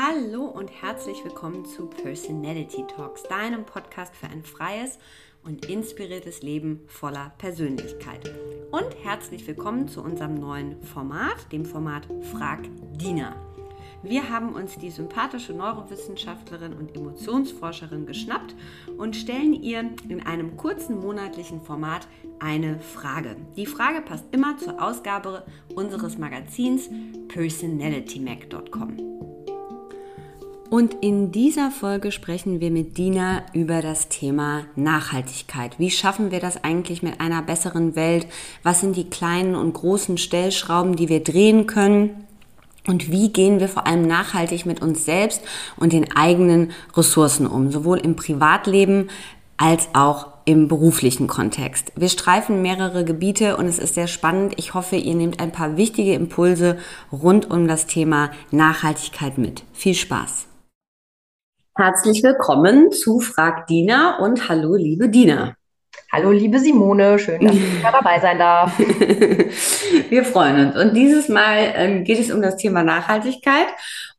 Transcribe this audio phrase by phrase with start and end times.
[0.00, 4.96] Hallo und herzlich willkommen zu Personality Talks, deinem Podcast für ein freies
[5.42, 8.32] und inspiriertes Leben voller Persönlichkeit.
[8.70, 12.60] Und herzlich willkommen zu unserem neuen Format, dem Format Frag
[12.92, 13.34] Dina.
[14.04, 18.54] Wir haben uns die sympathische Neurowissenschaftlerin und Emotionsforscherin geschnappt
[18.98, 22.06] und stellen ihr in einem kurzen monatlichen Format
[22.38, 23.34] eine Frage.
[23.56, 25.44] Die Frage passt immer zur Ausgabe
[25.74, 26.88] unseres Magazins
[27.26, 29.17] personalitymac.com.
[30.70, 35.78] Und in dieser Folge sprechen wir mit Dina über das Thema Nachhaltigkeit.
[35.78, 38.26] Wie schaffen wir das eigentlich mit einer besseren Welt?
[38.62, 42.26] Was sind die kleinen und großen Stellschrauben, die wir drehen können?
[42.86, 45.40] Und wie gehen wir vor allem nachhaltig mit uns selbst
[45.78, 49.08] und den eigenen Ressourcen um, sowohl im Privatleben
[49.56, 51.92] als auch im beruflichen Kontext.
[51.96, 54.54] Wir streifen mehrere Gebiete und es ist sehr spannend.
[54.56, 56.78] Ich hoffe, ihr nehmt ein paar wichtige Impulse
[57.10, 59.64] rund um das Thema Nachhaltigkeit mit.
[59.72, 60.48] Viel Spaß!
[61.80, 65.54] Herzlich willkommen zu Frag Dina und hallo, liebe Dina.
[66.10, 68.76] Hallo, liebe Simone, schön, dass ich dabei sein darf.
[70.08, 70.76] Wir freuen uns.
[70.76, 73.68] Und dieses Mal ähm, geht es um das Thema Nachhaltigkeit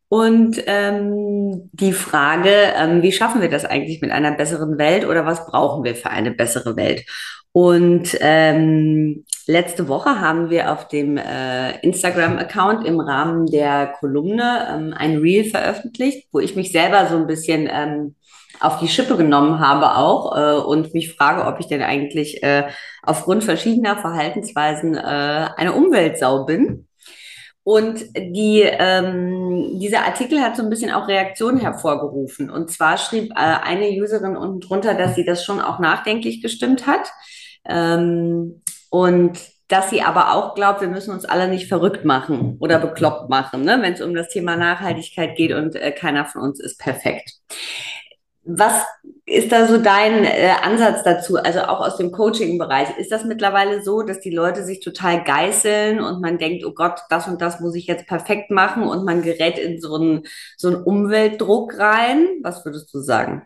[0.10, 5.26] und ähm, die Frage, ähm, wie schaffen wir das eigentlich mit einer besseren Welt oder
[5.26, 7.06] was brauchen wir für eine bessere Welt?
[7.52, 14.94] Und ähm, letzte Woche haben wir auf dem äh, Instagram-Account im Rahmen der Kolumne ähm,
[14.98, 18.16] ein Reel veröffentlicht, wo ich mich selber so ein bisschen ähm,
[18.60, 22.68] auf die Schippe genommen habe auch äh, und mich frage, ob ich denn eigentlich äh,
[23.04, 26.88] aufgrund verschiedener Verhaltensweisen äh, eine Umweltsau bin.
[27.64, 32.50] Und die, ähm, dieser Artikel hat so ein bisschen auch Reaktionen hervorgerufen.
[32.50, 36.88] Und zwar schrieb äh, eine Userin unten drunter, dass sie das schon auch nachdenklich gestimmt
[36.88, 37.12] hat.
[37.68, 42.80] Ähm, und dass sie aber auch glaubt, wir müssen uns alle nicht verrückt machen oder
[42.80, 46.60] bekloppt machen, ne, wenn es um das Thema Nachhaltigkeit geht und äh, keiner von uns
[46.60, 47.34] ist perfekt.
[48.44, 48.86] Was
[49.26, 52.98] ist da so dein äh, Ansatz dazu, also auch aus dem Coaching-Bereich?
[52.98, 57.02] Ist das mittlerweile so, dass die Leute sich total geißeln und man denkt, oh Gott,
[57.10, 60.24] das und das muss ich jetzt perfekt machen und man gerät in so einen,
[60.58, 62.28] so einen Umweltdruck rein?
[62.42, 63.46] Was würdest du sagen?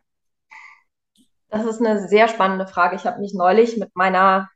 [1.50, 2.96] Das ist eine sehr spannende Frage.
[2.96, 4.50] Ich habe mich neulich mit meiner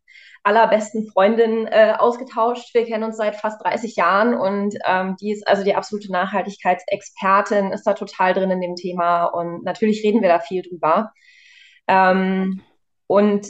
[0.48, 2.74] allerbesten Freundin äh, ausgetauscht.
[2.74, 7.74] Wir kennen uns seit fast 30 Jahren und ähm, die ist also die absolute Nachhaltigkeitsexpertin,
[7.74, 11.12] ist da total drin in dem Thema und natürlich reden wir da viel drüber.
[11.88, 12.62] Ähm,
[13.08, 13.46] und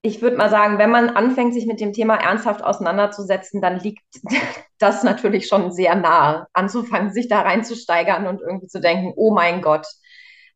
[0.00, 4.04] ich würde mal sagen, wenn man anfängt, sich mit dem Thema ernsthaft auseinanderzusetzen, dann liegt
[4.78, 9.60] das natürlich schon sehr nahe, anzufangen, sich da reinzusteigern und irgendwie zu denken, oh mein
[9.60, 9.86] Gott,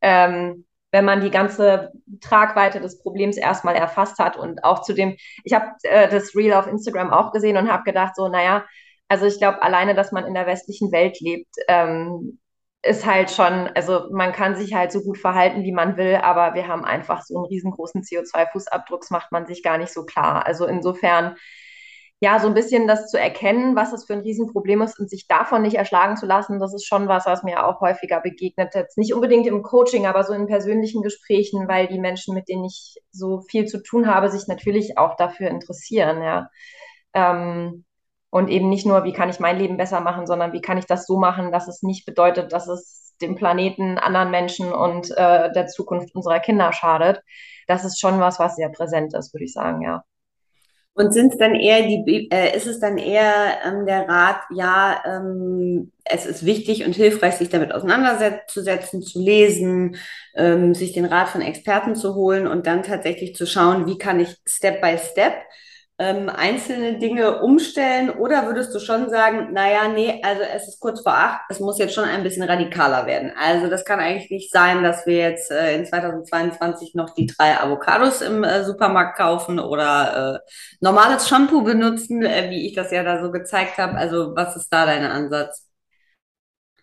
[0.00, 5.16] ähm, wenn man die ganze Tragweite des Problems erstmal erfasst hat und auch zu dem,
[5.44, 8.64] ich habe äh, das Reel auf Instagram auch gesehen und habe gedacht, so, naja,
[9.08, 12.38] also ich glaube, alleine, dass man in der westlichen Welt lebt, ähm,
[12.84, 16.54] ist halt schon, also man kann sich halt so gut verhalten, wie man will, aber
[16.54, 20.46] wir haben einfach so einen riesengroßen CO2-Fußabdruck, macht man sich gar nicht so klar.
[20.46, 21.36] Also insofern
[22.22, 25.26] ja, so ein bisschen das zu erkennen, was das für ein Riesenproblem ist und sich
[25.26, 28.76] davon nicht erschlagen zu lassen, das ist schon was, was mir auch häufiger begegnet.
[28.76, 32.64] Jetzt nicht unbedingt im Coaching, aber so in persönlichen Gesprächen, weil die Menschen, mit denen
[32.64, 36.48] ich so viel zu tun habe, sich natürlich auch dafür interessieren, ja.
[37.12, 37.84] Ähm,
[38.30, 40.86] und eben nicht nur, wie kann ich mein Leben besser machen, sondern wie kann ich
[40.86, 45.50] das so machen, dass es nicht bedeutet, dass es dem Planeten, anderen Menschen und äh,
[45.52, 47.20] der Zukunft unserer Kinder schadet.
[47.66, 50.04] Das ist schon was, was sehr präsent ist, würde ich sagen, ja.
[50.94, 55.90] Und sind dann eher die, äh, ist es dann eher ähm, der Rat, ja, ähm,
[56.04, 59.96] es ist wichtig und hilfreich, sich damit auseinanderzusetzen, zu lesen,
[60.34, 64.20] ähm, sich den Rat von Experten zu holen und dann tatsächlich zu schauen, wie kann
[64.20, 65.32] ich Step by Step
[66.02, 68.10] ähm, einzelne Dinge umstellen?
[68.10, 71.78] Oder würdest du schon sagen, naja, nee, also es ist kurz vor acht, es muss
[71.78, 73.32] jetzt schon ein bisschen radikaler werden.
[73.40, 77.56] Also das kann eigentlich nicht sein, dass wir jetzt äh, in 2022 noch die drei
[77.56, 83.04] Avocados im äh, Supermarkt kaufen oder äh, normales Shampoo benutzen, äh, wie ich das ja
[83.04, 83.94] da so gezeigt habe.
[83.94, 85.68] Also was ist da dein Ansatz?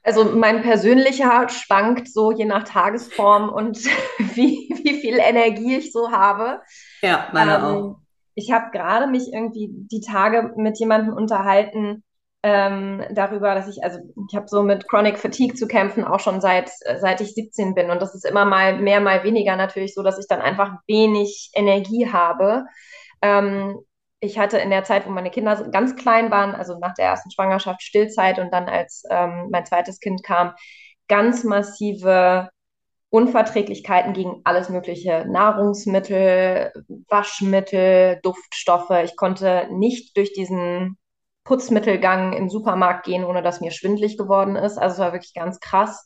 [0.01, 3.83] Also mein persönlicher schwankt so je nach Tagesform und
[4.18, 6.62] wie, wie viel Energie ich so habe.
[7.01, 7.95] Ja, meine ähm, auch
[8.39, 12.03] ich habe gerade mich irgendwie die Tage mit jemandem unterhalten
[12.41, 14.00] ähm, darüber, dass ich, also
[14.30, 17.89] ich habe so mit Chronic Fatigue zu kämpfen, auch schon seit, seit ich 17 bin.
[17.91, 21.51] Und das ist immer mal mehr, mal weniger natürlich so, dass ich dann einfach wenig
[21.53, 22.63] Energie habe.
[23.21, 23.77] Ähm,
[24.21, 27.31] ich hatte in der Zeit, wo meine Kinder ganz klein waren, also nach der ersten
[27.31, 30.53] Schwangerschaft Stillzeit und dann als ähm, mein zweites Kind kam,
[31.09, 32.50] ganz massive
[33.10, 36.72] Unverträglichkeiten gegen alles mögliche Nahrungsmittel,
[37.08, 38.92] Waschmittel, Duftstoffe.
[39.04, 40.98] Ich konnte nicht durch diesen
[41.44, 44.78] Putzmittelgang in den Supermarkt gehen, ohne dass mir schwindlig geworden ist.
[44.78, 46.06] Also es war wirklich ganz krass.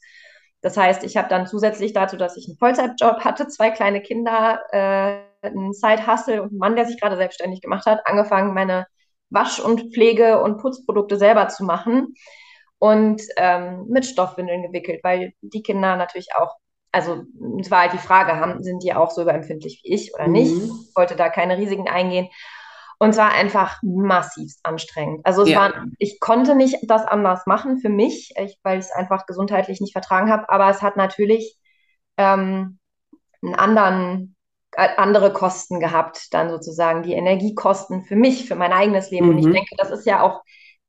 [0.62, 4.62] Das heißt, ich habe dann zusätzlich dazu, dass ich einen Vollzeitjob hatte, zwei kleine Kinder,
[4.72, 8.88] äh, einen Side-Hustle und einen Mann, der sich gerade selbstständig gemacht hat, angefangen, meine
[9.30, 12.14] Wasch- und Pflege- und Putzprodukte selber zu machen
[12.80, 16.56] und ähm, mit Stoffwindeln gewickelt, weil die Kinder natürlich auch,
[16.94, 17.24] also
[17.60, 20.54] es war halt die Frage, haben, sind die auch so überempfindlich wie ich oder nicht?
[20.54, 20.86] Mhm.
[20.90, 22.30] Ich wollte da keine Risiken eingehen.
[23.00, 25.26] Und es war einfach massiv anstrengend.
[25.26, 25.60] Also es ja.
[25.60, 29.82] war, ich konnte nicht das anders machen für mich, ich, weil ich es einfach gesundheitlich
[29.82, 30.50] nicht vertragen habe.
[30.50, 31.58] Aber es hat natürlich
[32.18, 32.78] ähm,
[33.42, 34.36] einen anderen,
[34.74, 39.26] äh, andere Kosten gehabt, dann sozusagen die Energiekosten für mich, für mein eigenes Leben.
[39.26, 39.32] Mhm.
[39.32, 39.54] Und ich mhm.
[39.54, 40.44] denke, das ist ja auch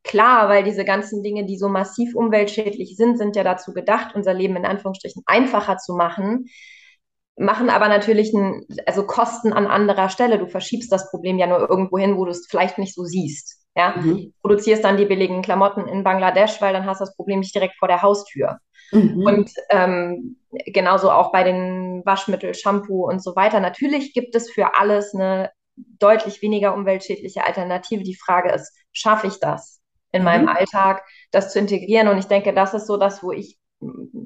[0.04, 4.34] klar, weil diese ganzen Dinge, die so massiv umweltschädlich sind, sind ja dazu gedacht, unser
[4.34, 6.46] Leben in Anführungsstrichen einfacher zu machen
[7.36, 10.38] machen aber natürlich ein, also Kosten an anderer Stelle.
[10.38, 13.60] Du verschiebst das Problem ja nur irgendwo hin, wo du es vielleicht nicht so siehst.
[13.76, 14.32] Ja, mhm.
[14.40, 17.74] produzierst dann die billigen Klamotten in Bangladesch, weil dann hast du das Problem nicht direkt
[17.76, 18.58] vor der Haustür.
[18.92, 19.26] Mhm.
[19.26, 20.36] Und ähm,
[20.66, 23.58] genauso auch bei den Waschmittel, Shampoo und so weiter.
[23.58, 28.04] Natürlich gibt es für alles eine deutlich weniger umweltschädliche Alternative.
[28.04, 29.80] Die Frage ist, schaffe ich das
[30.14, 30.24] in mhm.
[30.24, 32.08] meinem Alltag, das zu integrieren?
[32.08, 33.58] Und ich denke, das ist so das, wo ich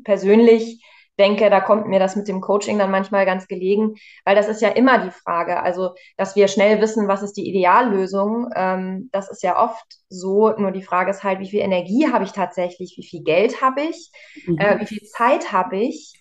[0.04, 0.82] persönlich
[1.18, 3.94] denke, da kommt mir das mit dem Coaching dann manchmal ganz gelegen,
[4.24, 5.60] weil das ist ja immer die Frage.
[5.62, 10.50] Also, dass wir schnell wissen, was ist die Ideallösung, ähm, das ist ja oft so.
[10.56, 13.82] Nur die Frage ist halt, wie viel Energie habe ich tatsächlich, wie viel Geld habe
[13.82, 14.10] ich,
[14.46, 14.58] mhm.
[14.58, 16.14] äh, wie viel Zeit habe ich,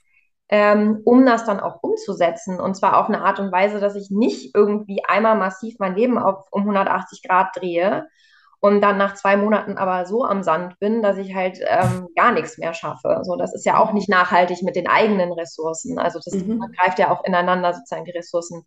[0.50, 2.60] ähm, um das dann auch umzusetzen.
[2.60, 6.18] Und zwar auf eine Art und Weise, dass ich nicht irgendwie einmal massiv mein Leben
[6.18, 8.08] auf um 180 Grad drehe
[8.59, 12.31] und dann nach zwei Monaten aber so am Sand bin, dass ich halt ähm, gar
[12.31, 13.19] nichts mehr schaffe.
[13.24, 16.00] So, das ist ja auch nicht nachhaltig mit den eigenen Ressourcen.
[16.00, 16.63] Also das mhm.
[16.77, 18.65] greift ja auch ineinander sozusagen die Ressourcen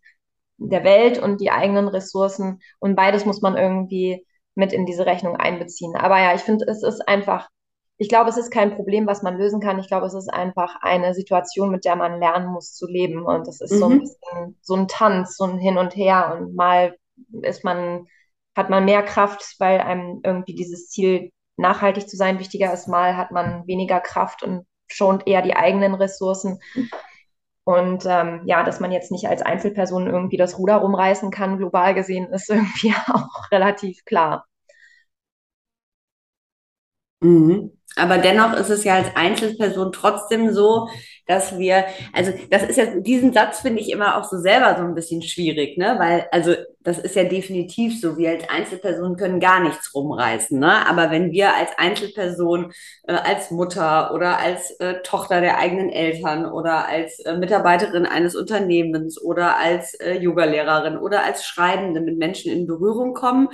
[0.57, 5.35] der Welt und die eigenen Ressourcen und beides muss man irgendwie mit in diese Rechnung
[5.35, 5.95] einbeziehen.
[5.95, 7.49] Aber ja, ich finde, es ist einfach,
[7.97, 9.79] ich glaube, es ist kein Problem, was man lösen kann.
[9.79, 13.23] Ich glaube, es ist einfach eine Situation, mit der man lernen muss zu leben.
[13.25, 13.77] Und das ist mhm.
[13.77, 13.99] so ein mhm.
[13.99, 16.37] bisschen so ein Tanz, so ein Hin und Her.
[16.37, 16.95] Und mal
[17.41, 18.07] ist man
[18.55, 22.87] hat man mehr Kraft, weil einem irgendwie dieses Ziel nachhaltig zu sein wichtiger ist.
[22.87, 26.59] Mal hat man weniger Kraft und schont eher die eigenen Ressourcen.
[27.63, 31.93] Und ähm, ja, dass man jetzt nicht als Einzelperson irgendwie das Ruder rumreißen kann, global
[31.93, 34.45] gesehen, ist irgendwie auch relativ klar.
[37.21, 37.71] Mhm.
[37.97, 40.87] Aber dennoch ist es ja als Einzelperson trotzdem so,
[41.27, 44.83] dass wir, also das ist ja, diesen Satz finde ich immer auch so selber so
[44.83, 45.95] ein bisschen schwierig, ne?
[45.99, 50.87] Weil, also das ist ja definitiv so, wir als Einzelperson können gar nichts rumreißen, ne?
[50.87, 52.71] Aber wenn wir als Einzelperson,
[53.03, 58.35] äh, als Mutter oder als äh, Tochter der eigenen Eltern oder als äh, Mitarbeiterin eines
[58.35, 63.49] Unternehmens oder als äh, Yogalehrerin oder als Schreibende mit Menschen in Berührung kommen,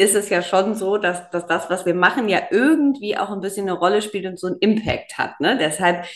[0.00, 3.40] ist es ja schon so, dass, dass das, was wir machen, ja irgendwie auch ein
[3.40, 5.38] bisschen eine Rolle spielt und so einen Impact hat.
[5.40, 5.58] Ne?
[5.60, 6.06] Deshalb,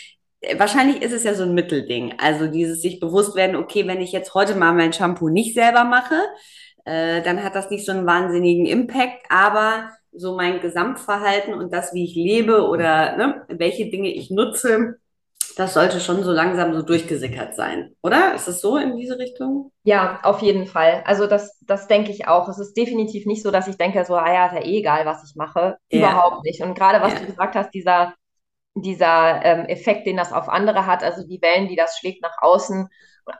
[0.41, 2.15] äh, wahrscheinlich ist es ja so ein Mittelding.
[2.19, 5.85] Also dieses sich bewusst werden, okay, wenn ich jetzt heute mal mein Shampoo nicht selber
[5.85, 6.17] mache,
[6.87, 11.93] äh, dann hat das nicht so einen wahnsinnigen Impact, aber so mein Gesamtverhalten und das,
[11.93, 14.97] wie ich lebe oder ne, welche Dinge ich nutze,
[15.55, 18.35] das sollte schon so langsam so durchgesickert sein, oder?
[18.35, 19.73] Ist es so in diese Richtung?
[19.83, 21.03] Ja, auf jeden Fall.
[21.07, 22.49] Also das, das denke ich auch.
[22.49, 25.07] Es ist definitiv nicht so, dass ich denke, so, ah ja, ist ja eh egal,
[25.07, 25.77] was ich mache.
[25.91, 25.99] Ja.
[25.99, 26.63] Überhaupt nicht.
[26.63, 27.21] Und gerade was ja.
[27.21, 28.15] du gesagt hast, dieser,
[28.75, 32.37] dieser ähm, Effekt, den das auf andere hat, also die Wellen, die das schlägt nach
[32.41, 32.89] außen.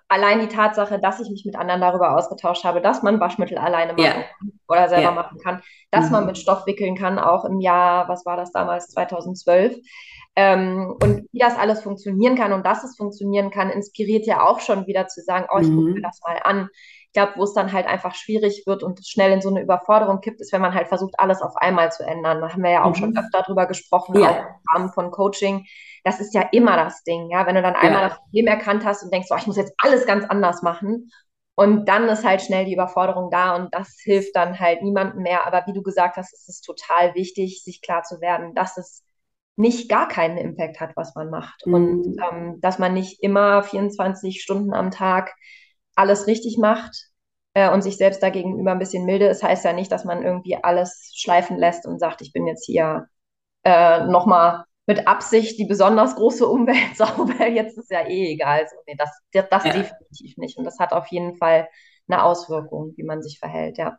[0.09, 3.93] Allein die Tatsache, dass ich mich mit anderen darüber ausgetauscht habe, dass man Waschmittel alleine
[3.93, 6.13] machen kann oder selber machen kann, dass mhm.
[6.13, 9.77] man mit Stoff wickeln kann, auch im Jahr, was war das damals, 2012
[10.37, 14.61] ähm, und wie das alles funktionieren kann und dass es funktionieren kann, inspiriert ja auch
[14.61, 15.77] schon wieder zu sagen, oh, ich mhm.
[15.77, 16.69] gucke mir das mal an.
[17.07, 20.21] Ich glaube, wo es dann halt einfach schwierig wird und schnell in so eine Überforderung
[20.21, 22.41] kippt, ist, wenn man halt versucht, alles auf einmal zu ändern.
[22.41, 22.95] Da haben wir ja auch mhm.
[22.97, 24.29] schon öfter drüber gesprochen, ja.
[24.29, 25.65] auch im Rahmen von Coaching.
[26.03, 27.47] Das ist ja immer das Ding, ja.
[27.47, 28.09] Wenn du dann einmal ja.
[28.09, 31.11] das Problem erkannt hast und denkst, oh, ich muss jetzt alles ganz anders machen.
[31.55, 35.47] Und dann ist halt schnell die Überforderung da und das hilft dann halt niemandem mehr.
[35.47, 39.05] Aber wie du gesagt hast, ist es total wichtig, sich klar zu werden, dass es
[39.57, 41.67] nicht gar keinen Impact hat, was man macht.
[41.67, 41.75] Mhm.
[41.75, 45.35] Und ähm, dass man nicht immer 24 Stunden am Tag
[45.95, 47.09] alles richtig macht
[47.55, 50.57] äh, und sich selbst dagegenüber ein bisschen milde ist, heißt ja nicht, dass man irgendwie
[50.63, 53.07] alles schleifen lässt und sagt, ich bin jetzt hier
[53.65, 58.67] äh, nochmal mit Absicht die besonders große Umwelt sauber, jetzt ist ja eh egal.
[58.69, 59.73] So, nee, das das ja.
[59.73, 60.59] definitiv nicht.
[60.59, 61.69] Und das hat auf jeden Fall
[62.09, 63.99] eine Auswirkung, wie man sich verhält, ja.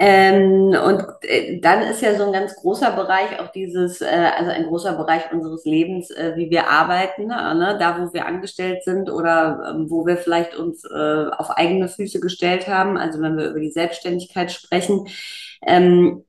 [0.00, 4.52] Ähm, und äh, dann ist ja so ein ganz großer Bereich auch dieses, äh, also
[4.52, 7.76] ein großer Bereich unseres Lebens, äh, wie wir arbeiten, ne?
[7.80, 12.20] da wo wir angestellt sind oder ähm, wo wir vielleicht uns äh, auf eigene Füße
[12.20, 15.08] gestellt haben, also wenn wir über die Selbstständigkeit sprechen.
[15.66, 16.24] Ähm,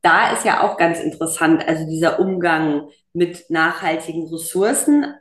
[0.00, 5.14] da ist ja auch ganz interessant, also dieser Umgang mit nachhaltigen Ressourcen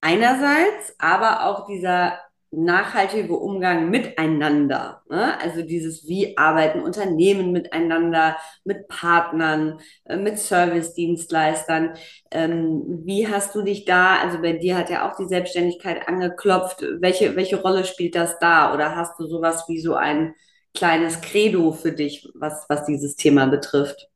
[0.00, 2.18] einerseits, aber auch dieser
[2.52, 5.02] nachhaltige Umgang miteinander.
[5.08, 5.40] Ne?
[5.40, 11.94] Also dieses, wie arbeiten Unternehmen miteinander, mit Partnern, äh, mit Service-Dienstleistern.
[12.30, 16.84] Ähm, wie hast du dich da, also bei dir hat ja auch die Selbstständigkeit angeklopft.
[17.00, 18.74] Welche, welche Rolle spielt das da?
[18.74, 20.34] Oder hast du sowas wie so ein
[20.74, 24.10] kleines Credo für dich, was, was dieses Thema betrifft?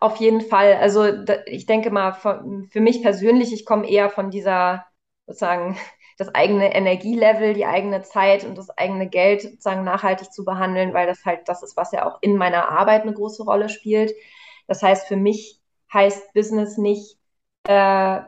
[0.00, 0.74] Auf jeden Fall.
[0.74, 1.06] Also
[1.46, 4.86] ich denke mal, für mich persönlich, ich komme eher von dieser
[5.26, 5.76] sozusagen
[6.18, 11.06] das eigene Energielevel, die eigene Zeit und das eigene Geld sozusagen nachhaltig zu behandeln, weil
[11.06, 14.12] das halt das ist, was ja auch in meiner Arbeit eine große Rolle spielt.
[14.66, 15.60] Das heißt, für mich
[15.92, 17.18] heißt Business nicht,
[17.68, 18.20] äh,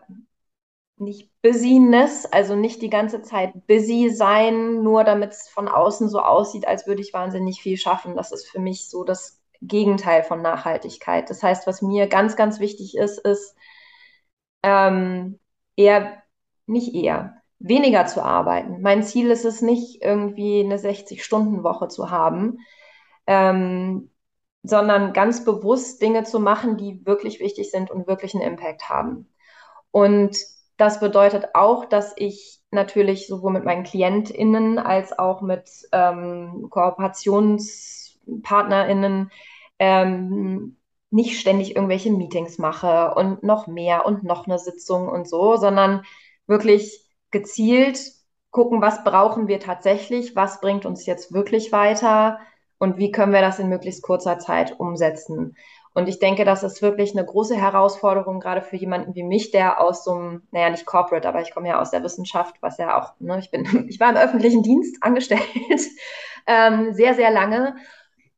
[0.99, 6.21] nicht Busyness, also nicht die ganze Zeit busy sein, nur damit es von außen so
[6.21, 8.15] aussieht, als würde ich wahnsinnig viel schaffen.
[8.17, 11.29] Das ist für mich so das Gegenteil von Nachhaltigkeit.
[11.29, 13.57] Das heißt, was mir ganz, ganz wichtig ist, ist
[14.63, 15.41] ähm,
[15.77, 16.23] eher,
[16.67, 18.81] nicht eher, weniger zu arbeiten.
[18.81, 22.59] Mein Ziel ist es nicht, irgendwie eine 60-Stunden-Woche zu haben,
[23.27, 24.11] ähm,
[24.63, 29.29] sondern ganz bewusst Dinge zu machen, die wirklich wichtig sind und wirklich einen Impact haben.
[29.91, 30.37] Und
[30.77, 39.31] das bedeutet auch, dass ich natürlich sowohl mit meinen KlientInnen als auch mit ähm, KooperationspartnerInnen
[39.79, 40.77] ähm,
[41.11, 46.05] nicht ständig irgendwelche Meetings mache und noch mehr und noch eine Sitzung und so, sondern
[46.47, 48.01] wirklich gezielt
[48.51, 52.41] gucken, was brauchen wir tatsächlich, was bringt uns jetzt wirklich weiter
[52.79, 55.57] und wie können wir das in möglichst kurzer Zeit umsetzen.
[55.93, 59.81] Und ich denke, das ist wirklich eine große Herausforderung, gerade für jemanden wie mich, der
[59.81, 63.01] aus so einem, naja, nicht Corporate, aber ich komme ja aus der Wissenschaft, was ja
[63.01, 65.43] auch, ne, ich bin, ich war im öffentlichen Dienst angestellt,
[66.47, 67.77] ähm, sehr, sehr lange.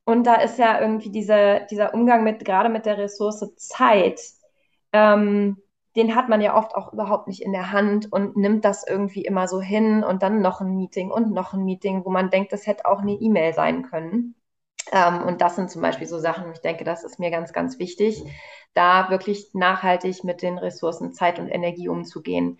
[0.04, 4.20] Und da ist ja irgendwie diese, dieser Umgang mit, gerade mit der Ressource Zeit,
[4.92, 5.58] ähm,
[5.96, 9.24] den hat man ja oft auch überhaupt nicht in der Hand und nimmt das irgendwie
[9.24, 12.52] immer so hin und dann noch ein Meeting und noch ein Meeting, wo man denkt,
[12.52, 14.34] das hätte auch eine E-Mail sein können.
[14.92, 17.78] Ähm, und das sind zum Beispiel so Sachen, ich denke, das ist mir ganz, ganz
[17.78, 18.22] wichtig,
[18.74, 22.58] da wirklich nachhaltig mit den Ressourcen Zeit und Energie umzugehen.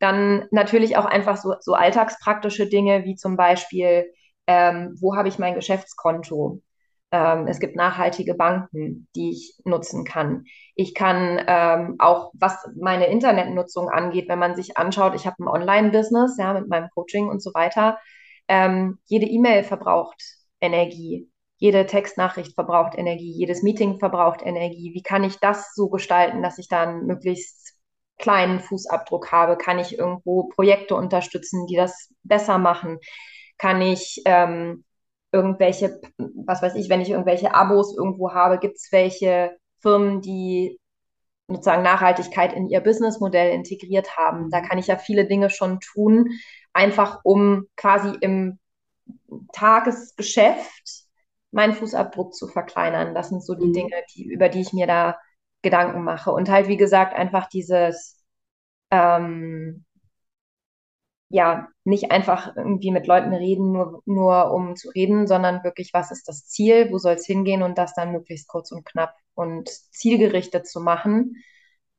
[0.00, 4.12] Dann natürlich auch einfach so, so alltagspraktische Dinge wie zum Beispiel,
[4.46, 6.60] ähm, wo habe ich mein Geschäftskonto?
[7.14, 10.46] Ähm, es gibt nachhaltige Banken, die ich nutzen kann.
[10.74, 15.46] Ich kann ähm, auch, was meine Internetnutzung angeht, wenn man sich anschaut, ich habe ein
[15.46, 18.00] Online-Business, ja, mit meinem Coaching und so weiter.
[18.48, 20.20] Ähm, jede E-Mail verbraucht
[20.60, 21.30] Energie.
[21.58, 23.30] Jede Textnachricht verbraucht Energie.
[23.30, 24.92] Jedes Meeting verbraucht Energie.
[24.92, 27.74] Wie kann ich das so gestalten, dass ich dann möglichst
[28.18, 29.56] kleinen Fußabdruck habe?
[29.56, 32.98] Kann ich irgendwo Projekte unterstützen, die das besser machen?
[33.56, 34.84] Kann ich ähm,
[35.34, 36.00] irgendwelche,
[36.46, 40.78] was weiß ich, wenn ich irgendwelche Abos irgendwo habe, gibt es welche Firmen, die
[41.48, 44.48] sozusagen Nachhaltigkeit in ihr Businessmodell integriert haben.
[44.50, 46.30] Da kann ich ja viele Dinge schon tun,
[46.72, 48.58] einfach um quasi im
[49.52, 51.04] Tagesgeschäft
[51.50, 53.14] meinen Fußabdruck zu verkleinern.
[53.14, 53.72] Das sind so die mhm.
[53.72, 55.18] Dinge, die, über die ich mir da
[55.62, 56.30] Gedanken mache.
[56.30, 58.24] Und halt, wie gesagt, einfach dieses,
[58.90, 59.84] ähm,
[61.34, 66.12] ja, nicht einfach irgendwie mit Leuten reden, nur, nur um zu reden, sondern wirklich, was
[66.12, 69.68] ist das Ziel, wo soll es hingehen und das dann möglichst kurz und knapp und
[69.68, 71.42] zielgerichtet zu machen.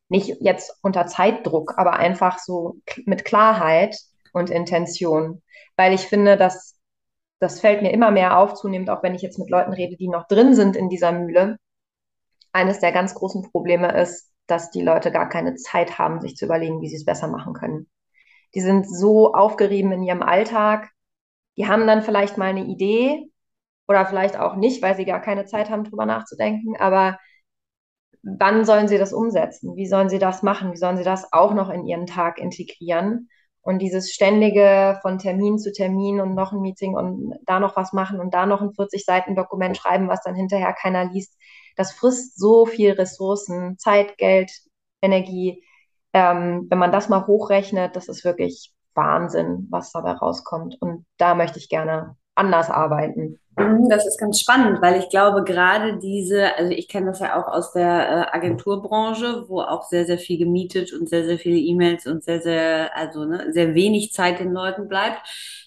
[0.08, 3.98] Nicht jetzt unter Zeitdruck, aber einfach so mit Klarheit
[4.32, 5.42] und Intention.
[5.76, 6.80] Weil ich finde, dass
[7.40, 10.08] das fällt mir immer mehr auf, zunehmend auch wenn ich jetzt mit Leuten rede, die
[10.08, 11.58] noch drin sind in dieser Mühle.
[12.54, 16.46] Eines der ganz großen Probleme ist, dass die Leute gar keine Zeit haben, sich zu
[16.46, 17.90] überlegen, wie sie es besser machen können.
[18.56, 20.92] Die sind so aufgerieben in ihrem Alltag.
[21.58, 23.30] Die haben dann vielleicht mal eine Idee
[23.88, 26.76] oder vielleicht auch nicht, weil sie gar keine Zeit haben, drüber nachzudenken.
[26.78, 27.20] Aber
[28.24, 29.76] wann sollen sie das umsetzen?
[29.76, 30.72] Wie sollen sie das machen?
[30.74, 33.30] Wie sollen sie das auch noch in ihren Tag integrieren?
[33.62, 37.94] Und dieses ständige von Termin zu Termin und noch ein Meeting und da noch was
[37.94, 41.36] machen und da noch ein 40 Seiten Dokument schreiben, was dann hinterher keiner liest,
[41.76, 44.52] das frisst so viel Ressourcen, Zeit, Geld,
[45.02, 45.64] Energie,
[46.16, 50.82] ähm, wenn man das mal hochrechnet, das ist wirklich Wahnsinn, was dabei rauskommt.
[50.82, 53.38] Und da möchte ich gerne anders arbeiten.
[53.58, 57.40] Mhm, das ist ganz spannend, weil ich glaube, gerade diese, also ich kenne das ja
[57.42, 61.58] auch aus der äh, Agenturbranche, wo auch sehr, sehr viel gemietet und sehr, sehr viele
[61.58, 65.22] E-Mails und sehr, sehr, also ne, sehr wenig Zeit den Leuten bleibt.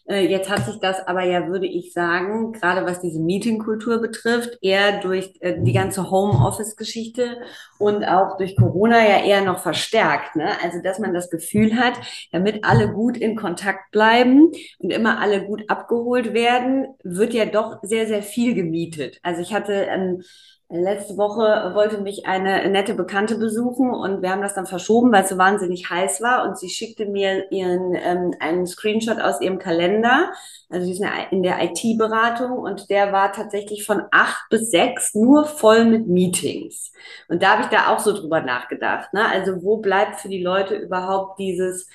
[0.07, 4.59] Äh, jetzt hat sich das aber ja, würde ich sagen, gerade was diese Meetingkultur betrifft,
[4.61, 7.39] eher durch äh, die ganze Homeoffice-Geschichte
[7.79, 10.37] und auch durch Corona ja eher noch verstärkt.
[10.37, 10.51] Ne?
[10.63, 11.95] Also, dass man das Gefühl hat,
[12.33, 17.78] damit alle gut in Kontakt bleiben und immer alle gut abgeholt werden, wird ja doch
[17.83, 19.19] sehr, sehr viel gemietet.
[19.23, 20.23] Also ich hatte ähm,
[20.71, 25.23] Letzte Woche wollte mich eine nette Bekannte besuchen und wir haben das dann verschoben, weil
[25.23, 26.47] es so wahnsinnig heiß war.
[26.47, 30.31] Und sie schickte mir ihren ähm, einen Screenshot aus ihrem Kalender.
[30.69, 35.47] Also sie ist in der IT-Beratung und der war tatsächlich von acht bis sechs nur
[35.47, 36.93] voll mit Meetings.
[37.29, 39.15] Und da habe ich da auch so drüber nachgedacht.
[39.15, 39.27] Ne?
[39.27, 41.89] Also wo bleibt für die Leute überhaupt dieses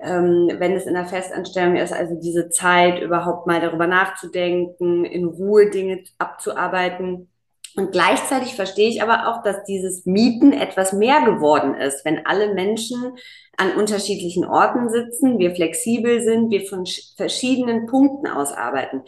[0.00, 5.24] ähm, wenn es in der Festanstellung ist, also diese Zeit überhaupt mal darüber nachzudenken, in
[5.24, 7.28] Ruhe Dinge abzuarbeiten.
[7.76, 12.54] Und gleichzeitig verstehe ich aber auch, dass dieses Mieten etwas mehr geworden ist, wenn alle
[12.54, 13.16] Menschen
[13.58, 16.84] an unterschiedlichen Orten sitzen, wir flexibel sind, wir von
[17.16, 19.02] verschiedenen Punkten aus arbeiten.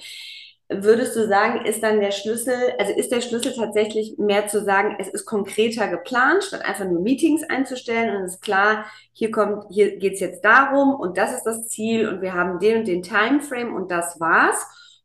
[0.71, 4.97] Würdest du sagen, ist dann der Schlüssel, also ist der Schlüssel tatsächlich mehr zu sagen,
[4.99, 8.85] es ist konkreter geplant, statt einfach nur Meetings einzustellen und es ist klar,
[9.15, 12.81] hier kommt, hier geht's jetzt darum und das ist das Ziel und wir haben den
[12.81, 14.63] und den Timeframe und das war's?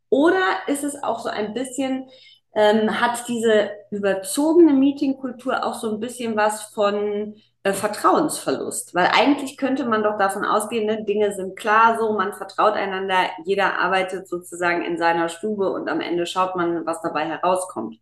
[0.09, 2.09] Oder ist es auch so ein bisschen,
[2.55, 8.93] ähm, hat diese überzogene Meetingkultur auch so ein bisschen was von äh, Vertrauensverlust?
[8.93, 13.29] Weil eigentlich könnte man doch davon ausgehen, ne, Dinge sind klar so, man vertraut einander,
[13.45, 17.97] jeder arbeitet sozusagen in seiner Stube und am Ende schaut man, was dabei herauskommt.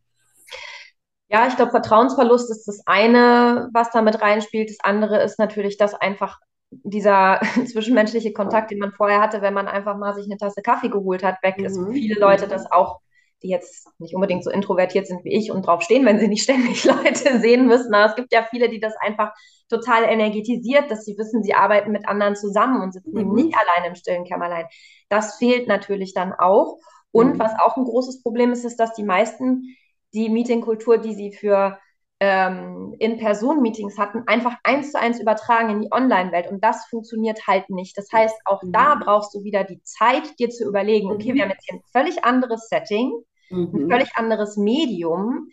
[1.29, 4.69] Ja, ich glaube, Vertrauensverlust ist das eine, was da mit reinspielt.
[4.69, 6.39] Das andere ist natürlich, dass einfach
[6.71, 7.39] dieser
[7.71, 11.23] zwischenmenschliche Kontakt, den man vorher hatte, wenn man einfach mal sich eine Tasse Kaffee geholt
[11.23, 11.77] hat, weg ist.
[11.77, 11.93] Mhm.
[11.93, 12.99] Viele Leute das auch
[13.43, 16.43] die jetzt nicht unbedingt so introvertiert sind wie ich und drauf stehen, wenn sie nicht
[16.43, 17.93] ständig Leute sehen müssen.
[17.93, 19.33] Aber es gibt ja viele, die das einfach
[19.69, 23.19] total energetisiert, dass sie wissen, sie arbeiten mit anderen zusammen und sitzen mhm.
[23.19, 24.65] eben nicht allein im stillen Kämmerlein.
[25.09, 26.77] Das fehlt natürlich dann auch.
[27.11, 27.39] Und mhm.
[27.39, 29.75] was auch ein großes Problem ist, ist, dass die meisten
[30.13, 31.79] die Meetingkultur, die sie für
[32.19, 36.51] ähm, In-Person-Meetings hatten, einfach eins zu eins übertragen in die Online-Welt.
[36.51, 37.97] Und das funktioniert halt nicht.
[37.97, 38.73] Das heißt, auch mhm.
[38.73, 41.35] da brauchst du wieder die Zeit, dir zu überlegen, okay, mhm.
[41.35, 43.11] wir haben jetzt hier ein völlig anderes Setting
[43.51, 43.69] mhm.
[43.73, 45.49] ein völlig anderes Medium.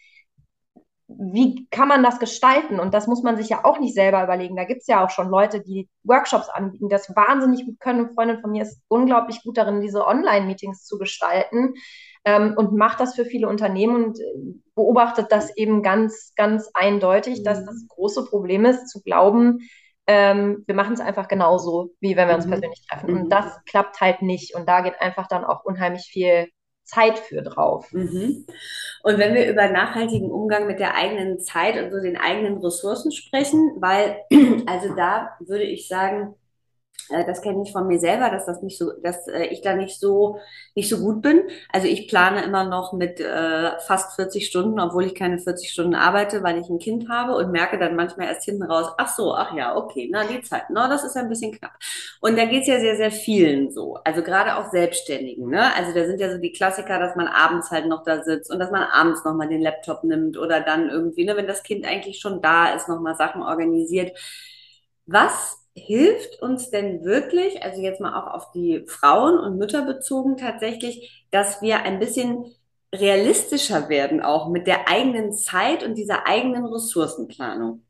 [1.09, 2.79] Wie kann man das gestalten?
[2.79, 4.57] Und das muss man sich ja auch nicht selber überlegen.
[4.57, 8.01] Da gibt es ja auch schon Leute, die Workshops anbieten, das wahnsinnig gut können.
[8.01, 11.75] Eine Freundin von mir ist unglaublich gut darin, diese Online-Meetings zu gestalten
[12.25, 14.25] ähm, und macht das für viele Unternehmen und äh,
[14.75, 17.45] beobachtet das eben ganz, ganz eindeutig, mhm.
[17.45, 19.61] dass das große Problem ist, zu glauben,
[20.09, 22.53] ähm, wir machen es einfach genauso, wie wenn wir uns mhm.
[22.53, 23.11] persönlich treffen.
[23.11, 23.29] Und mhm.
[23.29, 24.55] das klappt halt nicht.
[24.55, 26.49] Und da geht einfach dann auch unheimlich viel
[26.89, 27.93] Zeit für drauf.
[27.93, 28.47] Mhm.
[29.03, 33.13] Und wenn wir über nachhaltigen Umgang mit der eigenen Zeit und so den eigenen Ressourcen
[33.13, 34.17] sprechen, weil,
[34.67, 36.35] also da würde ich sagen,
[37.11, 39.99] das kenne ich von mir selber, dass das nicht so, dass äh, ich da nicht
[39.99, 40.39] so
[40.75, 41.43] nicht so gut bin.
[41.73, 45.95] Also ich plane immer noch mit äh, fast 40 Stunden, obwohl ich keine 40 Stunden
[45.95, 49.35] arbeite, weil ich ein Kind habe und merke dann manchmal erst hinten raus, ach so,
[49.35, 51.73] ach ja, okay, na die Zeit, na das ist ein bisschen knapp.
[52.21, 55.49] Und da geht's ja sehr sehr vielen so, also gerade auch Selbstständigen.
[55.49, 55.75] Ne?
[55.75, 58.59] Also da sind ja so die Klassiker, dass man abends halt noch da sitzt und
[58.59, 61.87] dass man abends noch mal den Laptop nimmt oder dann irgendwie, ne, wenn das Kind
[61.87, 64.17] eigentlich schon da ist, noch mal Sachen organisiert.
[65.07, 70.37] Was hilft uns denn wirklich, also jetzt mal auch auf die Frauen und Mütter bezogen
[70.37, 72.45] tatsächlich, dass wir ein bisschen
[72.95, 77.83] realistischer werden auch mit der eigenen Zeit und dieser eigenen Ressourcenplanung?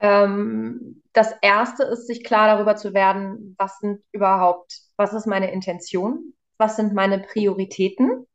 [0.00, 5.50] Ähm, das erste ist, sich klar darüber zu werden, was sind überhaupt, was ist meine
[5.52, 8.26] Intention, was sind meine Prioritäten,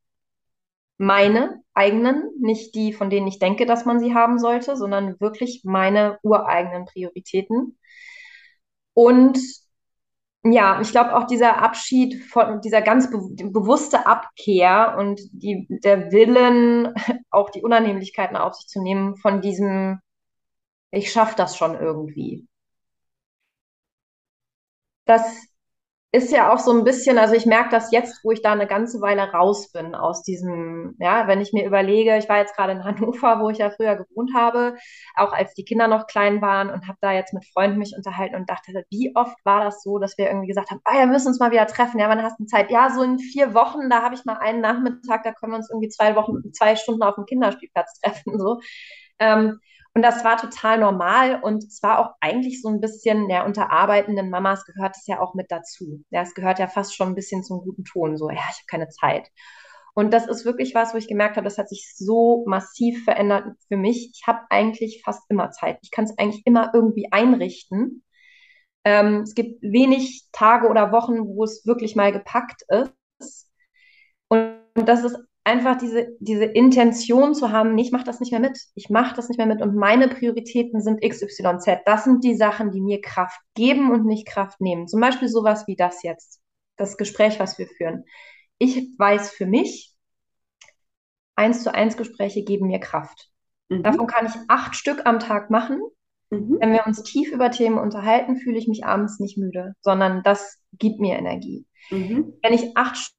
[1.01, 5.63] meine eigenen, nicht die, von denen ich denke, dass man sie haben sollte, sondern wirklich
[5.65, 7.77] meine ureigenen Prioritäten.
[8.93, 9.39] Und
[10.43, 13.19] ja, ich glaube auch dieser Abschied von dieser ganz be
[13.51, 16.93] bewusste Abkehr und die, der Willen,
[17.31, 19.99] auch die Unannehmlichkeiten auf sich zu nehmen von diesem,
[20.91, 22.47] ich schaffe das schon irgendwie.
[25.05, 25.50] Das
[26.13, 28.67] ist ja auch so ein bisschen, also ich merke das jetzt, wo ich da eine
[28.67, 32.73] ganze Weile raus bin aus diesem, ja, wenn ich mir überlege, ich war jetzt gerade
[32.73, 34.75] in Hannover, wo ich ja früher gewohnt habe,
[35.15, 38.35] auch als die Kinder noch klein waren und habe da jetzt mit Freunden mich unterhalten
[38.35, 41.29] und dachte, wie oft war das so, dass wir irgendwie gesagt haben, ah, wir müssen
[41.29, 42.71] uns mal wieder treffen, ja, wann hast du Zeit?
[42.71, 45.69] Ja, so in vier Wochen, da habe ich mal einen Nachmittag, da können wir uns
[45.69, 48.59] irgendwie zwei Wochen, zwei Stunden auf dem Kinderspielplatz treffen, so.
[49.19, 49.59] Ähm,
[49.93, 53.71] und das war total normal und es war auch eigentlich so ein bisschen, ja, unter
[53.71, 56.03] arbeitenden Mamas gehört es ja auch mit dazu.
[56.11, 58.67] Ja, es gehört ja fast schon ein bisschen zum guten Ton, so, ja, ich habe
[58.69, 59.29] keine Zeit.
[59.93, 63.45] Und das ist wirklich was, wo ich gemerkt habe, das hat sich so massiv verändert
[63.67, 64.11] für mich.
[64.13, 65.79] Ich habe eigentlich fast immer Zeit.
[65.81, 68.03] Ich kann es eigentlich immer irgendwie einrichten.
[68.85, 73.51] Ähm, es gibt wenig Tage oder Wochen, wo es wirklich mal gepackt ist.
[74.29, 78.39] Und das ist einfach diese, diese Intention zu haben, nee, ich mache das nicht mehr
[78.39, 78.57] mit.
[78.75, 81.81] Ich mache das nicht mehr mit und meine Prioritäten sind XYZ.
[81.85, 84.87] Das sind die Sachen, die mir Kraft geben und nicht Kraft nehmen.
[84.87, 86.41] Zum Beispiel sowas wie das jetzt,
[86.77, 88.05] das Gespräch, was wir führen.
[88.59, 89.95] Ich weiß für mich,
[91.35, 93.31] eins zu eins Gespräche geben mir Kraft.
[93.69, 93.83] Mhm.
[93.83, 95.81] Davon kann ich acht Stück am Tag machen.
[96.29, 96.57] Mhm.
[96.59, 100.59] Wenn wir uns tief über Themen unterhalten, fühle ich mich abends nicht müde, sondern das
[100.73, 101.65] gibt mir Energie.
[101.89, 102.33] Mhm.
[102.43, 103.11] Wenn ich acht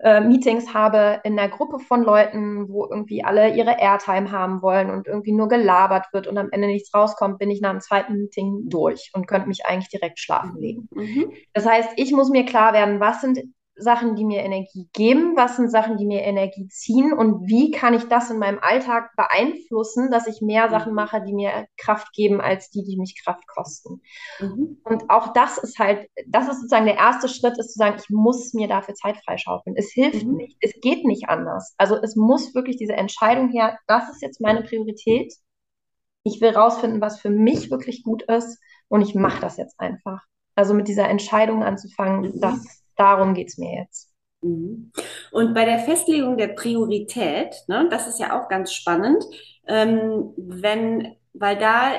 [0.00, 4.90] äh, Meetings habe in einer Gruppe von Leuten, wo irgendwie alle ihre Airtime haben wollen
[4.90, 8.16] und irgendwie nur gelabert wird und am Ende nichts rauskommt, bin ich nach dem zweiten
[8.16, 10.88] Meeting durch und könnte mich eigentlich direkt schlafen legen.
[10.92, 11.32] Mhm.
[11.52, 13.40] Das heißt, ich muss mir klar werden, was sind
[13.76, 17.92] Sachen, die mir Energie geben, was sind Sachen, die mir Energie ziehen und wie kann
[17.92, 20.96] ich das in meinem Alltag beeinflussen, dass ich mehr Sachen mhm.
[20.96, 24.00] mache, die mir Kraft geben, als die, die mich Kraft kosten.
[24.38, 24.78] Mhm.
[24.84, 28.08] Und auch das ist halt, das ist sozusagen der erste Schritt, ist zu sagen, ich
[28.10, 29.76] muss mir dafür Zeit freischaufeln.
[29.76, 30.36] Es hilft mhm.
[30.36, 31.74] nicht, es geht nicht anders.
[31.76, 35.34] Also es muss wirklich diese Entscheidung her, das ist jetzt meine Priorität.
[36.22, 38.58] Ich will rausfinden, was für mich wirklich gut ist
[38.88, 40.22] und ich mache das jetzt einfach.
[40.54, 42.40] Also mit dieser Entscheidung anzufangen, mhm.
[42.40, 44.12] das Darum geht es mir jetzt.
[44.42, 44.92] Mhm.
[45.32, 49.24] Und bei der Festlegung der Priorität, ne, das ist ja auch ganz spannend,
[49.66, 51.92] ähm, wenn, weil da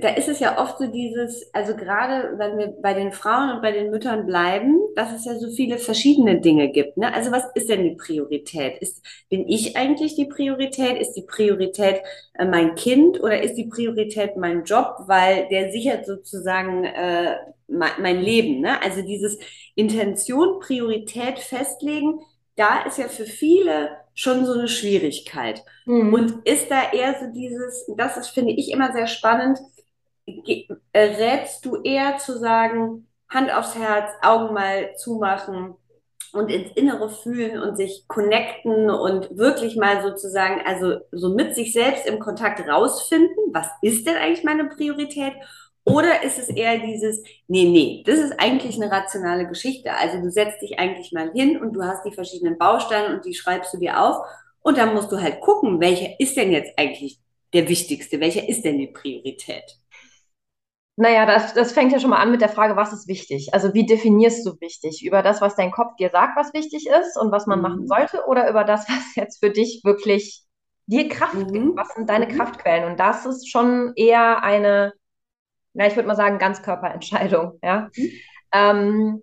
[0.00, 3.62] da ist es ja oft so dieses, also gerade wenn wir bei den Frauen und
[3.62, 6.96] bei den Müttern bleiben, dass es ja so viele verschiedene Dinge gibt.
[6.96, 7.12] Ne?
[7.12, 8.78] Also was ist denn die Priorität?
[8.78, 10.98] Ist, bin ich eigentlich die Priorität?
[11.00, 12.00] Ist die Priorität
[12.34, 15.04] äh, mein Kind oder ist die Priorität mein Job?
[15.06, 17.36] Weil der sichert sozusagen äh,
[17.68, 18.60] mein, mein Leben.
[18.60, 18.82] Ne?
[18.82, 19.38] Also dieses
[19.74, 22.20] Intention, Priorität festlegen,
[22.56, 25.62] da ist ja für viele schon so eine Schwierigkeit.
[25.84, 26.12] Mhm.
[26.12, 29.58] Und ist da eher so dieses, das ist, finde ich immer sehr spannend,
[30.94, 35.74] rätst du eher zu sagen, Hand aufs Herz, Augen mal zumachen
[36.32, 41.72] und ins Innere fühlen und sich connecten und wirklich mal sozusagen, also so mit sich
[41.72, 45.32] selbst im Kontakt rausfinden, was ist denn eigentlich meine Priorität
[45.84, 49.92] oder ist es eher dieses, nee, nee, das ist eigentlich eine rationale Geschichte.
[49.94, 53.34] Also du setzt dich eigentlich mal hin und du hast die verschiedenen Bausteine und die
[53.34, 54.16] schreibst du dir auf.
[54.62, 57.20] Und dann musst du halt gucken, welcher ist denn jetzt eigentlich
[57.52, 58.18] der wichtigste?
[58.18, 59.78] Welcher ist denn die Priorität?
[60.96, 63.52] Naja, das, das fängt ja schon mal an mit der Frage, was ist wichtig?
[63.52, 65.04] Also wie definierst du wichtig?
[65.04, 67.62] Über das, was dein Kopf dir sagt, was wichtig ist und was man mhm.
[67.62, 70.44] machen sollte, oder über das, was jetzt für dich wirklich
[70.86, 71.52] dir Kraft mhm.
[71.52, 71.76] gibt?
[71.76, 72.36] Was sind deine mhm.
[72.36, 72.90] Kraftquellen?
[72.90, 74.94] Und das ist schon eher eine
[75.76, 77.90] na, ich würde mal sagen, Ganzkörperentscheidung, ja.
[77.94, 78.10] Mhm.
[78.52, 79.22] Ähm,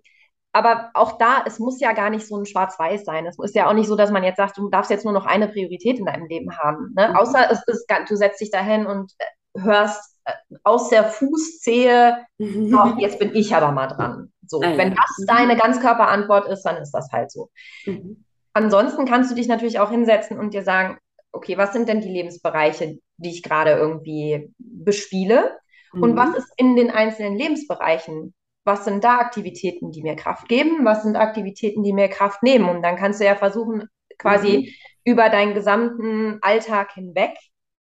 [0.52, 3.26] aber auch da, es muss ja gar nicht so ein Schwarz-Weiß sein.
[3.26, 5.26] Es ist ja auch nicht so, dass man jetzt sagt, du darfst jetzt nur noch
[5.26, 6.94] eine Priorität in deinem Leben haben.
[6.96, 7.08] Ne?
[7.08, 7.16] Mhm.
[7.16, 10.13] Außer es ist, du setzt dich dahin und äh, hörst
[10.62, 12.74] aus der Fußzehe, mhm.
[12.74, 14.32] oh, jetzt bin ich aber mal dran.
[14.46, 15.26] So, ah, wenn das mhm.
[15.26, 17.50] deine Ganzkörperantwort ist, dann ist das halt so.
[17.86, 18.24] Mhm.
[18.52, 20.98] Ansonsten kannst du dich natürlich auch hinsetzen und dir sagen,
[21.32, 25.58] okay, was sind denn die Lebensbereiche, die ich gerade irgendwie bespiele?
[25.92, 26.16] Und mhm.
[26.16, 28.34] was ist in den einzelnen Lebensbereichen?
[28.64, 30.84] Was sind da Aktivitäten, die mir Kraft geben?
[30.84, 32.68] Was sind Aktivitäten, die mir Kraft nehmen?
[32.68, 35.12] Und dann kannst du ja versuchen, quasi mhm.
[35.12, 37.36] über deinen gesamten Alltag hinweg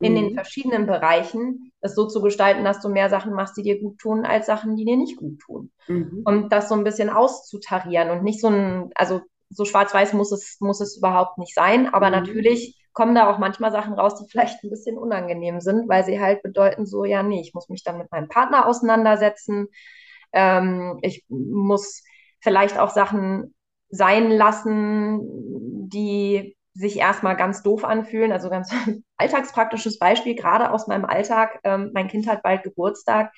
[0.01, 0.35] in den mhm.
[0.35, 4.25] verschiedenen Bereichen es so zu gestalten, dass du mehr Sachen machst, die dir gut tun,
[4.25, 5.71] als Sachen, die dir nicht gut tun.
[5.89, 6.23] Mhm.
[6.25, 10.57] Und das so ein bisschen auszutarieren und nicht so ein, also so schwarz-weiß muss es,
[10.61, 12.13] muss es überhaupt nicht sein, aber mhm.
[12.13, 16.21] natürlich kommen da auch manchmal Sachen raus, die vielleicht ein bisschen unangenehm sind, weil sie
[16.21, 19.69] halt bedeuten so, ja, nee, ich muss mich dann mit meinem Partner auseinandersetzen.
[20.33, 22.03] Ähm, ich muss
[22.41, 23.55] vielleicht auch Sachen
[23.91, 25.21] sein lassen,
[25.89, 28.33] die sich erstmal ganz doof anfühlen.
[28.33, 28.73] Also ganz
[29.17, 31.61] alltagspraktisches Beispiel, gerade aus meinem Alltag.
[31.65, 33.33] Ähm, mein Kind hat bald Geburtstag.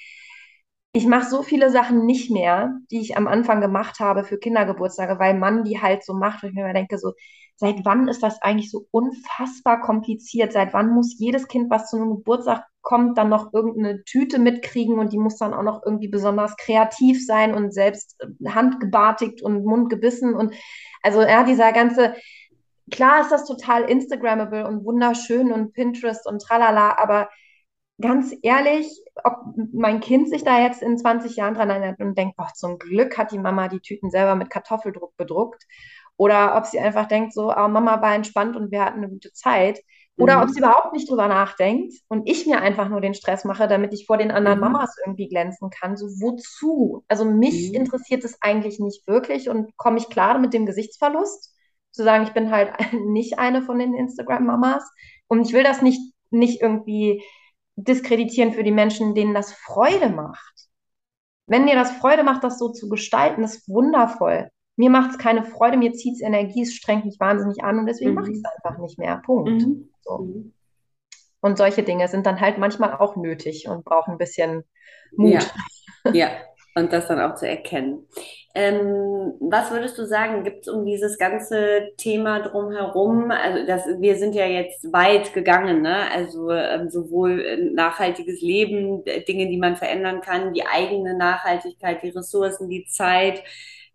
[0.95, 5.19] Ich mache so viele Sachen nicht mehr, die ich am Anfang gemacht habe für Kindergeburtstage,
[5.19, 6.43] weil man die halt so macht.
[6.43, 7.13] Und ich mir immer denke, so,
[7.57, 10.53] seit wann ist das eigentlich so unfassbar kompliziert?
[10.53, 14.99] Seit wann muss jedes Kind, was zu einem Geburtstag kommt, dann noch irgendeine Tüte mitkriegen
[14.99, 19.65] und die muss dann auch noch irgendwie besonders kreativ sein und selbst äh, handgebartigt und
[19.65, 20.55] mundgebissen und
[21.03, 22.15] also ja, dieser ganze,
[22.93, 27.29] klar ist das total Instagrammable und wunderschön und Pinterest und tralala, aber
[28.01, 28.87] ganz ehrlich,
[29.25, 29.35] ob
[29.73, 33.19] mein Kind sich da jetzt in 20 Jahren dran erinnert und denkt, boah, zum Glück
[33.19, 35.65] hat die Mama die Tüten selber mit Kartoffeldruck bedruckt
[36.17, 39.33] oder ob sie einfach denkt, so, oh, Mama war entspannt und wir hatten eine gute
[39.33, 39.81] Zeit.
[40.19, 40.43] Oder mhm.
[40.43, 43.95] ob sie überhaupt nicht drüber nachdenkt und ich mir einfach nur den Stress mache, damit
[43.95, 44.65] ich vor den anderen mhm.
[44.65, 45.97] Mamas irgendwie glänzen kann.
[45.97, 47.03] So, wozu?
[47.09, 47.77] Also mich mhm.
[47.77, 51.55] interessiert es eigentlich nicht wirklich und komme ich klar mit dem Gesichtsverlust,
[51.93, 54.85] zu sagen, ich bin halt nicht eine von den Instagram-Mamas.
[55.29, 56.01] Und ich will das nicht,
[56.31, 57.23] nicht irgendwie
[57.77, 60.69] diskreditieren für die Menschen, denen das Freude macht.
[61.47, 65.45] Wenn dir das Freude macht, das so zu gestalten, ist wundervoll mir macht es keine
[65.45, 68.17] Freude, mir zieht es Energie, es strengt mich wahnsinnig an und deswegen mhm.
[68.17, 69.21] mache ich es einfach nicht mehr.
[69.25, 69.51] Punkt.
[69.51, 69.91] Mhm.
[70.01, 70.19] So.
[70.19, 70.53] Mhm.
[71.41, 74.65] Und solche Dinge sind dann halt manchmal auch nötig und brauchen ein bisschen
[75.13, 75.53] Mut.
[76.05, 76.13] Ja.
[76.13, 76.31] ja.
[76.75, 78.07] Und das dann auch zu erkennen.
[78.55, 83.31] Ähm, was würdest du sagen, gibt es um dieses ganze Thema drumherum?
[83.31, 86.11] Also das, wir sind ja jetzt weit gegangen, ne?
[86.13, 92.69] Also ähm, sowohl nachhaltiges Leben, Dinge, die man verändern kann, die eigene Nachhaltigkeit, die Ressourcen,
[92.69, 93.43] die Zeit,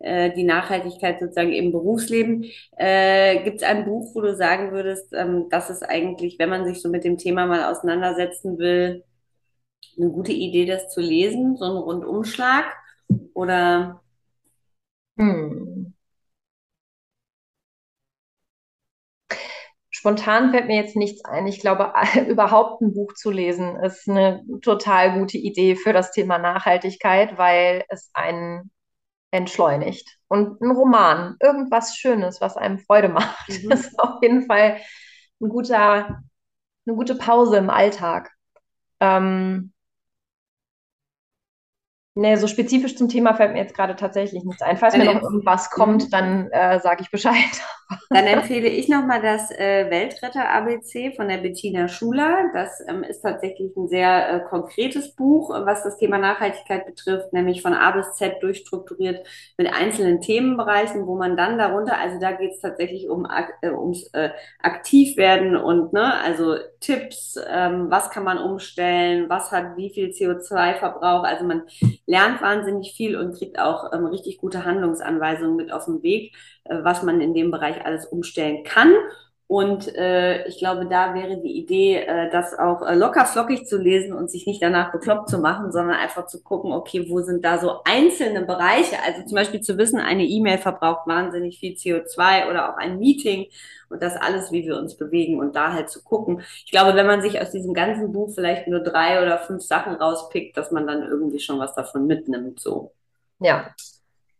[0.00, 2.44] äh, die Nachhaltigkeit sozusagen im Berufsleben.
[2.76, 6.64] Äh, gibt es ein Buch, wo du sagen würdest, ähm, das ist eigentlich, wenn man
[6.64, 9.04] sich so mit dem Thema mal auseinandersetzen will,
[9.98, 12.64] eine gute Idee, das zu lesen, so ein Rundumschlag?
[13.34, 14.02] Oder?
[15.18, 15.92] Hm.
[19.90, 21.46] Spontan fällt mir jetzt nichts ein.
[21.48, 21.92] Ich glaube,
[22.28, 27.84] überhaupt ein Buch zu lesen ist eine total gute Idee für das Thema Nachhaltigkeit, weil
[27.88, 28.70] es einen
[29.32, 30.18] entschleunigt.
[30.28, 33.70] Und ein Roman, irgendwas Schönes, was einem Freude macht, mhm.
[33.72, 34.78] ist auf jeden Fall
[35.40, 36.22] ein guter,
[36.86, 38.30] eine gute Pause im Alltag.
[39.00, 39.72] Ähm,
[42.20, 44.76] Nee, so spezifisch zum Thema fällt mir jetzt gerade tatsächlich nichts ein.
[44.76, 46.10] Falls dann mir noch irgendwas kommt, mhm.
[46.10, 47.34] dann äh, sage ich Bescheid.
[48.10, 52.50] Dann empfehle ich nochmal das äh, Weltretter-ABC von der Bettina Schuler.
[52.52, 57.62] Das ähm, ist tatsächlich ein sehr äh, konkretes Buch, was das Thema Nachhaltigkeit betrifft, nämlich
[57.62, 59.26] von A bis Z durchstrukturiert
[59.56, 63.26] mit einzelnen Themenbereichen, wo man dann darunter, also da geht es tatsächlich um
[63.62, 69.78] äh, ums äh, Aktivwerden und ne, also Tipps, ähm, was kann man umstellen, was hat
[69.78, 71.62] wie viel CO2-Verbrauch, also man
[72.08, 76.78] lernt wahnsinnig viel und kriegt auch ähm, richtig gute Handlungsanweisungen mit auf den Weg, äh,
[76.82, 78.94] was man in dem Bereich alles umstellen kann.
[79.48, 83.78] Und äh, ich glaube, da wäre die Idee, äh, das auch äh, locker flockig zu
[83.78, 87.42] lesen und sich nicht danach bekloppt zu machen, sondern einfach zu gucken, okay, wo sind
[87.46, 88.96] da so einzelne Bereiche?
[89.06, 93.46] Also zum Beispiel zu wissen, eine E-Mail verbraucht wahnsinnig viel CO2 oder auch ein Meeting
[93.88, 96.42] und das alles, wie wir uns bewegen und da halt zu gucken.
[96.66, 99.94] Ich glaube, wenn man sich aus diesem ganzen Buch vielleicht nur drei oder fünf Sachen
[99.94, 102.92] rauspickt, dass man dann irgendwie schon was davon mitnimmt, so.
[103.40, 103.74] Ja.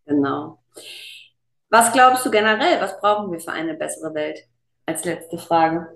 [0.04, 0.58] Genau.
[1.70, 2.78] Was glaubst du generell?
[2.82, 4.46] Was brauchen wir für eine bessere Welt?
[4.88, 5.86] Als letzte Frage.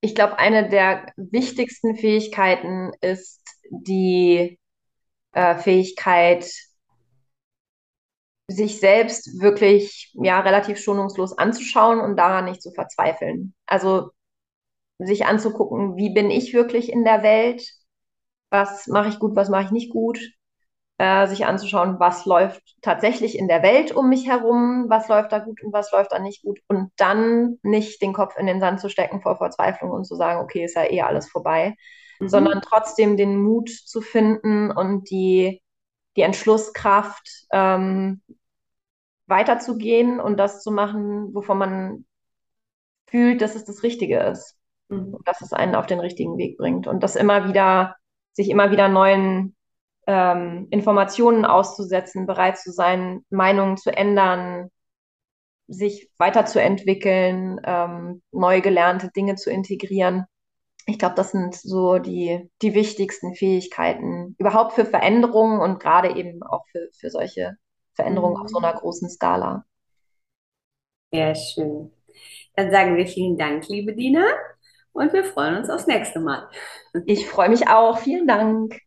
[0.00, 4.58] Ich glaube, eine der wichtigsten Fähigkeiten ist die
[5.32, 6.46] äh, Fähigkeit,
[8.48, 13.54] sich selbst wirklich ja relativ schonungslos anzuschauen und daran nicht zu verzweifeln.
[13.66, 14.10] Also
[14.98, 17.66] sich anzugucken, wie bin ich wirklich in der Welt,
[18.50, 20.18] was mache ich gut, was mache ich nicht gut,
[21.02, 25.40] äh, sich anzuschauen, was läuft tatsächlich in der Welt um mich herum, was läuft da
[25.40, 28.78] gut und was läuft da nicht gut und dann nicht den Kopf in den Sand
[28.78, 31.74] zu stecken vor Verzweiflung und zu sagen, okay, ist ja eh alles vorbei,
[32.20, 32.28] mhm.
[32.28, 35.60] sondern trotzdem den Mut zu finden und die,
[36.14, 38.22] die Entschlusskraft, ähm,
[39.26, 42.04] weiterzugehen und das zu machen, wovon man
[43.08, 44.56] fühlt, dass es das Richtige ist.
[44.88, 45.14] Mhm.
[45.14, 46.86] Und dass es einen auf den richtigen Weg bringt.
[46.86, 47.96] Und das immer wieder,
[48.34, 49.56] sich immer wieder neuen
[50.06, 54.70] ähm, Informationen auszusetzen, bereit zu sein, Meinungen zu ändern,
[55.68, 60.26] sich weiterzuentwickeln, ähm, neu gelernte Dinge zu integrieren.
[60.86, 66.42] Ich glaube, das sind so die, die wichtigsten Fähigkeiten überhaupt für Veränderungen und gerade eben
[66.42, 67.56] auch für, für solche
[67.94, 68.42] Veränderungen mhm.
[68.42, 69.64] auf so einer großen Skala.
[71.12, 71.92] Sehr schön.
[72.56, 74.24] Dann sagen wir vielen Dank, liebe Dina,
[74.92, 76.48] und wir freuen uns aufs nächste Mal.
[77.06, 77.98] Ich freue mich auch.
[77.98, 78.78] Vielen Dank.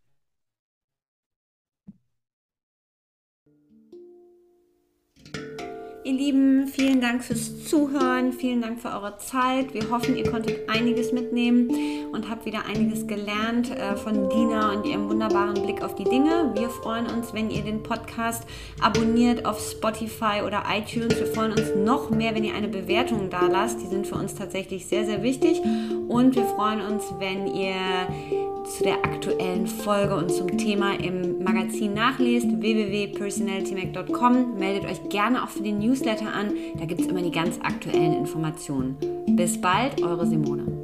[6.06, 9.74] Ihr Lieben, vielen Dank fürs Zuhören, vielen Dank für eure Zeit.
[9.74, 11.68] Wir hoffen, ihr konntet einiges mitnehmen
[12.12, 16.52] und habt wieder einiges gelernt äh, von Dina und ihrem wunderbaren Blick auf die Dinge.
[16.54, 18.44] Wir freuen uns, wenn ihr den Podcast
[18.80, 21.18] abonniert auf Spotify oder iTunes.
[21.18, 23.82] Wir freuen uns noch mehr, wenn ihr eine Bewertung da lasst.
[23.82, 25.60] Die sind für uns tatsächlich sehr, sehr wichtig.
[26.08, 27.74] Und wir freuen uns, wenn ihr
[28.66, 34.58] zu der aktuellen Folge und zum Thema im Magazin nachlest, www.personalitymac.com.
[34.58, 38.14] Meldet euch gerne auch für den Newsletter an, da gibt es immer die ganz aktuellen
[38.14, 38.98] Informationen.
[39.28, 40.75] Bis bald, eure Simone.